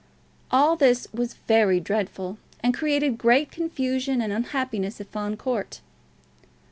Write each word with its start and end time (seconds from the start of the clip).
All 0.49 0.75
this 0.75 1.07
was 1.13 1.35
very 1.35 1.79
dreadful, 1.79 2.39
and 2.63 2.73
created 2.73 3.19
great 3.19 3.51
confusion 3.51 4.19
and 4.19 4.33
unhappiness 4.33 4.99
at 4.99 5.11
Fawn 5.11 5.37
Court. 5.37 5.79